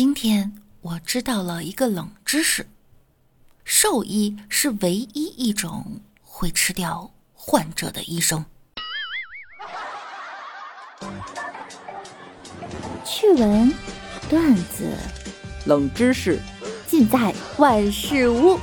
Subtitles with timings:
[0.00, 2.66] 今天我知道了一个冷知识：
[3.66, 8.42] 兽医是唯一一种会吃掉患者的医生。
[13.04, 13.70] 趣闻、
[14.30, 14.96] 段子、
[15.66, 16.40] 冷知识，
[16.86, 18.58] 尽在万事屋。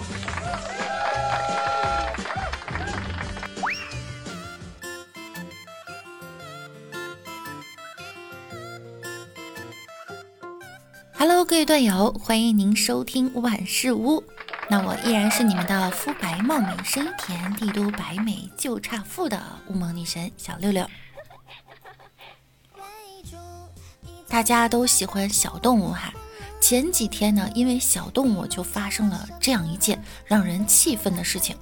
[11.19, 14.23] Hello，各位段友，欢迎您收听万事屋。
[14.69, 20.87] 那我依然是你们的肤白貌美、声音甜、帝都白美就差富的乌蒙女神小六六。
[24.27, 26.13] 大家都喜欢小动物哈。
[26.61, 31.57] 前几天呢，因为小动物就发生了这样一件让人气愤的事情。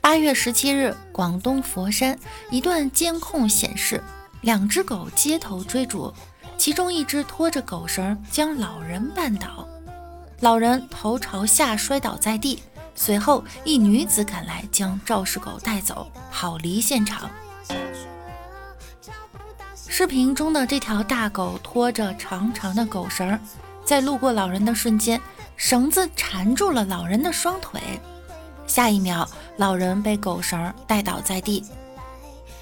[0.00, 2.18] 八月十七日，广东佛山
[2.50, 4.02] 一段监控显示，
[4.40, 6.12] 两只狗街头追逐。
[6.56, 9.68] 其中一只拖着狗绳将老人绊倒，
[10.40, 12.62] 老人头朝下摔倒在地。
[12.94, 17.28] 随后，一女子赶来将肇事狗带走，跑离现场。
[19.76, 23.38] 视频中的这条大狗拖着长长的狗绳，
[23.84, 25.20] 在路过老人的瞬间，
[25.56, 27.80] 绳子缠住了老人的双腿。
[28.66, 31.64] 下一秒，老人被狗绳带倒在地。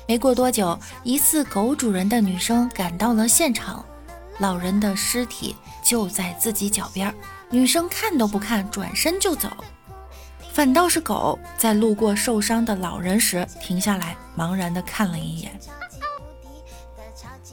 [0.06, 3.84] 没过多久，疑似狗主人的女生赶到了现场。
[4.38, 7.14] 老人的尸体就在自己脚边，
[7.50, 9.48] 女生看都不看，转身就走。
[10.52, 15.58] 反倒是狗在路过受伤的老人时停下来，茫然地看了一眼。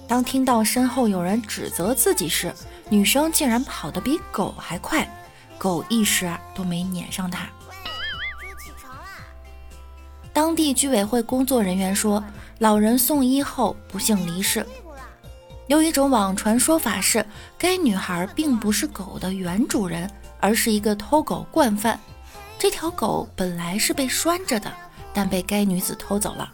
[0.08, 2.53] 当听到身后有人指责自己时，
[2.89, 5.08] 女生竟然跑得比狗还快，
[5.58, 7.47] 狗一时都没撵上她。
[10.33, 12.23] 当地居委会工作人员说，
[12.60, 14.66] 老人送医后不幸离世。
[15.68, 17.26] 有一种网传说法是，
[17.58, 20.10] 该女孩并不是狗的原主人，
[20.42, 21.98] 而是一个偷狗惯犯。
[22.58, 24.70] 这条狗本来是被拴着的，
[25.14, 26.52] 但被该女子偷走了。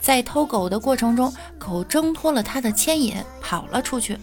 [0.00, 4.16] 在偷狗的过程中，狗挣脱了她的牵引，跑了出去。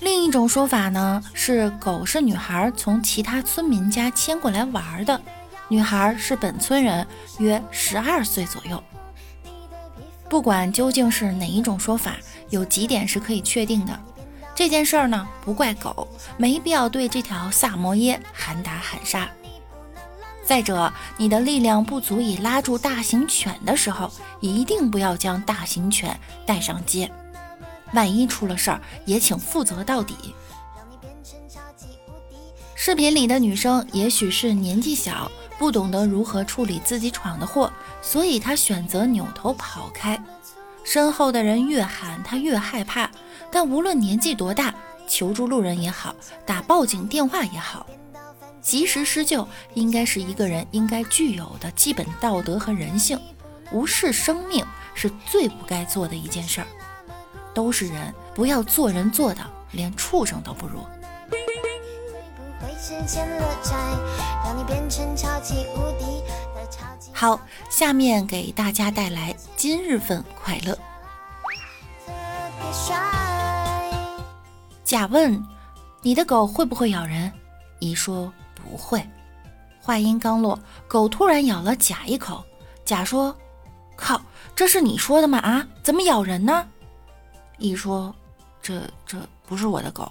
[0.00, 5.20] 另一种说法呢，是狗是女孩从其他村民家牵过来玩的，
[5.68, 7.06] 女孩是本村人，
[7.38, 8.82] 约十二岁左右。
[10.28, 12.16] 不管究竟是哪一种说法，
[12.50, 13.98] 有几点是可以确定的。
[14.54, 19.28] 这件事儿呢，不怪狗，没必要对这条萨摩耶喊打喊杀。
[20.44, 24.10] 再者，你的力量不足以拉住大型犬的时候，
[24.40, 27.10] 一定不要将大型犬带上街。
[27.92, 30.34] 万一出了事儿，也请负责到底。
[32.74, 35.30] 视频里的女生也许是年纪小。
[35.58, 37.72] 不懂得如何处理自己闯的祸，
[38.02, 40.20] 所以他选择扭头跑开。
[40.82, 43.10] 身后的人越喊，他越害怕。
[43.50, 44.74] 但无论年纪多大，
[45.06, 46.14] 求助路人也好，
[46.44, 47.86] 打报警电话也好，
[48.60, 53.18] 及时施救，应该是一个人应该具有的基本道德和人性。
[53.72, 54.64] 无视生命
[54.94, 56.66] 是最不该做的一件事儿。
[57.54, 60.84] 都是人，不要做人做的连畜生都不如。
[67.14, 67.40] 好，
[67.70, 70.78] 下面给大家带来今日份快乐。
[74.84, 75.42] 甲问：
[76.02, 77.32] 你的狗会不会咬人？
[77.78, 79.02] 乙说不会。
[79.80, 82.44] 话音刚落，狗突然咬了甲一口。
[82.84, 83.34] 甲说：
[83.96, 84.20] 靠，
[84.54, 85.38] 这是你说的吗？
[85.38, 86.66] 啊，怎么咬人呢？
[87.56, 88.14] 乙说：
[88.60, 90.10] 这这不是我的狗。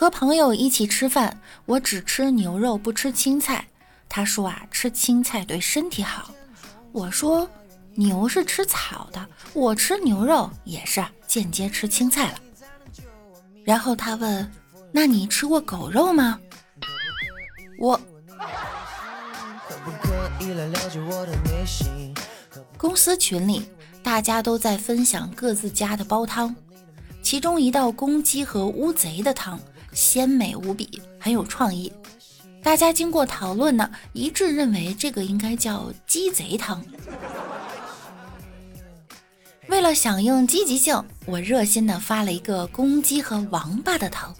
[0.00, 3.62] 和朋友一起吃饭，我只吃牛肉不吃青菜。
[4.08, 6.34] 他说啊，吃青菜对身体好。
[6.90, 7.46] 我说，
[7.96, 12.38] 牛是吃草的，我吃牛肉也是间接吃青菜了。
[13.62, 14.50] 然后他问，
[14.90, 16.40] 那你吃过狗肉吗？
[17.78, 18.00] 我。
[22.78, 23.68] 公司群里，
[24.02, 26.56] 大家都在分享各自家的煲汤，
[27.22, 29.60] 其中一道公鸡和乌贼的汤。
[29.92, 31.92] 鲜美无比，很有创意。
[32.62, 36.84] 大家经过讨论呢，一致认为这个应该叫鸡贼汤。
[39.68, 44.34] 为了响应积极性，我热心的发了一个公鸡和王八的汤，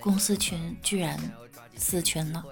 [0.00, 1.18] 公司群居然
[1.76, 2.42] 死群了。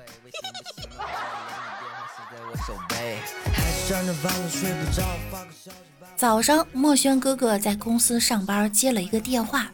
[6.17, 9.73] 早上，墨轩哥哥在公司上班，接了一个电话。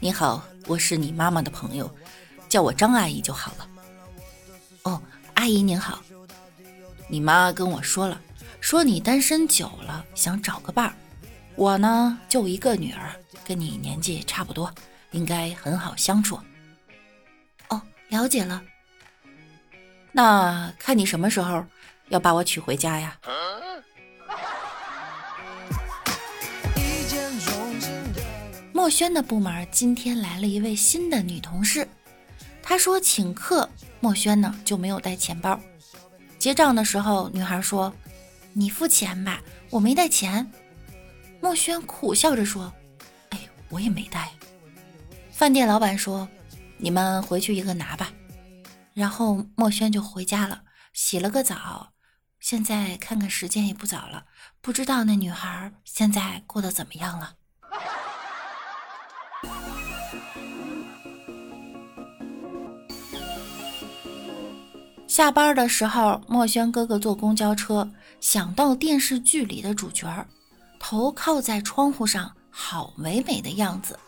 [0.00, 0.42] 你好。
[0.66, 1.90] 我是你妈妈的朋友，
[2.48, 3.68] 叫我张阿姨就好了。
[4.84, 5.02] 哦，
[5.34, 6.00] 阿姨您好，
[7.08, 8.20] 你妈跟我说了，
[8.60, 10.94] 说你单身久了，想找个伴儿。
[11.56, 13.10] 我呢，就一个女儿，
[13.44, 14.72] 跟你年纪差不多，
[15.10, 16.38] 应该很好相处。
[17.68, 18.62] 哦，了解了。
[20.12, 21.64] 那看你什么时候
[22.10, 23.18] 要把我娶回家呀？
[28.80, 31.86] 墨轩的部门今天来了一位新的女同事，
[32.62, 33.68] 她说请客，
[34.00, 35.60] 墨轩呢就没有带钱包。
[36.38, 37.92] 结账的时候，女孩说
[38.54, 40.50] ：“你付钱吧，我没带钱。”
[41.42, 42.72] 墨轩苦笑着说
[43.28, 43.38] ：“哎，
[43.68, 44.32] 我也没带。”
[45.30, 46.26] 饭店老板说
[46.78, 48.10] ：“你们回去一个拿吧。”
[48.94, 50.62] 然后墨轩就回家了，
[50.94, 51.92] 洗了个澡。
[52.40, 54.24] 现在看看时间也不早了，
[54.62, 57.34] 不知道那女孩现在过得怎么样了。
[65.10, 67.90] 下班的时候，墨轩哥哥坐公交车，
[68.20, 70.24] 想到电视剧里的主角儿，
[70.78, 73.98] 头靠在窗户上，好唯美的样子。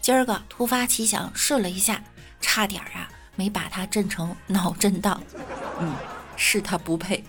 [0.00, 2.00] 今儿个突发奇想试了一下，
[2.40, 5.20] 差点啊没把他震成脑震荡。
[5.80, 5.92] 嗯，
[6.36, 7.24] 是他不配。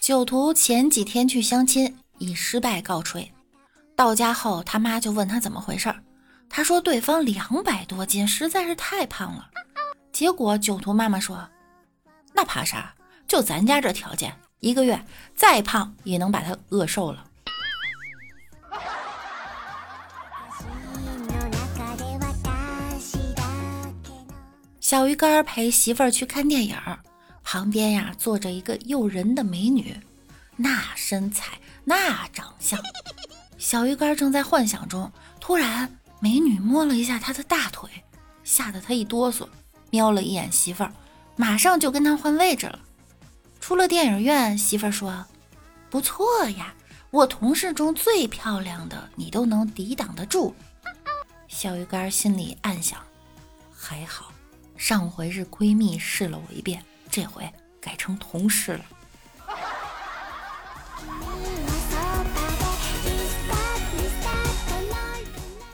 [0.00, 3.30] 酒徒前几天去相亲，以失败告吹。
[3.94, 6.02] 到家后，他妈就问他怎么回事儿。
[6.54, 9.48] 他说对方两百多斤，实在是太胖了。
[10.12, 11.48] 结果酒徒妈妈说
[12.34, 12.94] ：“那怕啥？
[13.26, 15.02] 就咱家这条件，一个月
[15.34, 17.24] 再胖也能把他饿瘦了。”
[24.78, 26.76] 小鱼干陪媳妇儿去看电影，
[27.42, 29.98] 旁边呀坐着一个诱人的美女，
[30.56, 32.78] 那身材，那长相，
[33.56, 35.10] 小鱼干正在幻想中，
[35.40, 35.90] 突然。
[36.22, 37.90] 美女摸了一下他的大腿，
[38.44, 39.48] 吓得他一哆嗦，
[39.90, 40.92] 瞄了一眼媳妇儿，
[41.34, 42.78] 马上就跟他换位置了。
[43.60, 45.26] 出了电影院，媳妇儿说
[45.90, 46.72] ：“不错呀，
[47.10, 50.54] 我同事中最漂亮的，你都能抵挡得住。”
[51.48, 53.00] 小鱼干心里暗想：
[53.76, 54.32] 还好，
[54.76, 56.80] 上回是闺蜜试了我一遍，
[57.10, 58.84] 这回改成同事了。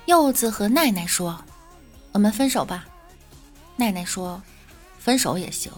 [0.08, 1.44] 柚子和奈奈说
[2.12, 2.86] ：“我们分手吧。”
[3.76, 4.42] 奈奈说
[4.98, 5.70] ：“分手也行，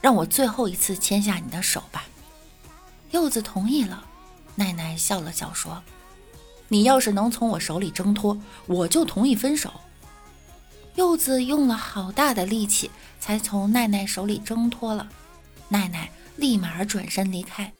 [0.00, 2.04] 让我最后一次牵下你的手吧。”
[3.12, 4.04] 柚子同意了。
[4.56, 5.80] 奈奈笑了笑说
[6.66, 8.36] ：“你要是能从我手里挣脱，
[8.66, 9.72] 我就同意分手。”
[10.96, 12.90] 柚子用了好大的力气
[13.20, 15.08] 才从奈奈手里挣脱了。
[15.68, 17.72] 奈奈立马转身离开。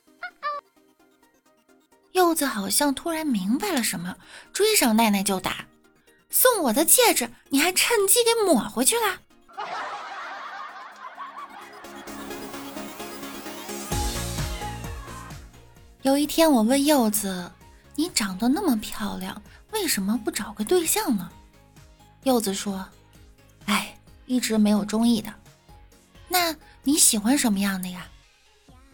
[2.12, 4.16] 柚子好像突然明白了什么，
[4.52, 5.66] 追上奈奈就打。
[6.38, 9.20] 送我的戒指，你还趁机给抹回去了。
[16.02, 17.50] 有一天，我问柚子
[17.96, 19.40] ：“你长得那么漂亮，
[19.72, 21.32] 为什么不找个对象呢？”
[22.24, 22.86] 柚子说
[23.64, 25.32] ：“哎，一直没有中意的。
[26.28, 28.06] 那你喜欢什么样的呀？”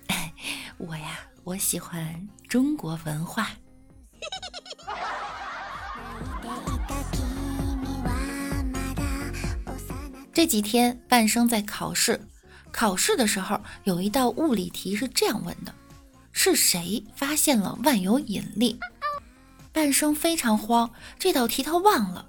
[0.79, 3.51] 我呀，我喜欢中国文化。
[10.35, 12.19] 这几天，半生在考试。
[12.71, 15.75] 考试的时候，有一道物理题是这样问的：
[16.33, 18.81] 是谁发现了万有引力？
[19.73, 22.25] 半生非常慌，这道题他忘了。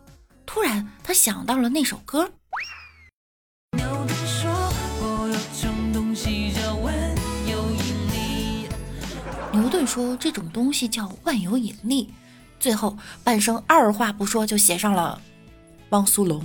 [0.45, 2.29] 突然，他想到了那首歌。
[9.53, 12.13] 牛顿说这种东西叫万有引力。
[12.59, 15.21] 最后，半生二话不说就写上了
[15.91, 16.43] 汪苏泷。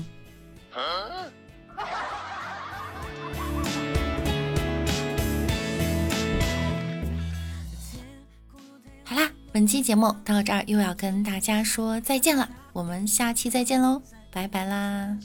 [9.59, 14.01] 本期节目到这儿又要跟大家说再见了，我们下期再见喽，
[14.31, 15.19] 拜拜啦！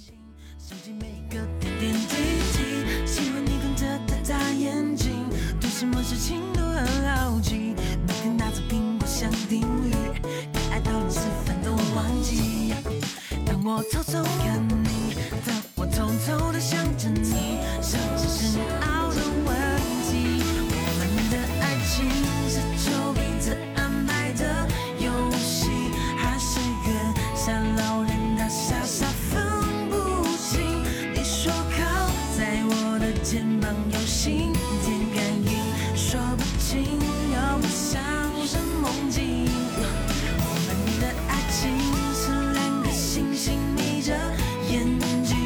[44.74, 45.38] 眼睛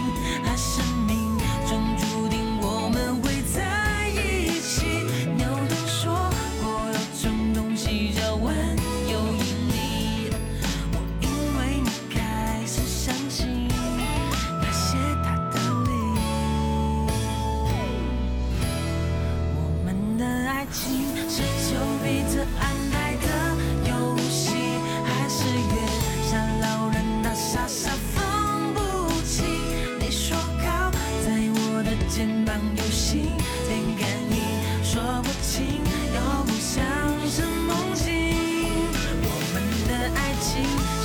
[0.42, 4.86] 还是命中注定我们会在一起
[5.36, 6.14] 牛顿说
[6.62, 8.56] 过有种东西叫万
[9.12, 10.32] 有引力
[10.94, 11.28] 我因
[11.60, 15.92] 为你开始相信那些大道理
[19.58, 21.07] 我们的爱情
[40.58, 40.97] you.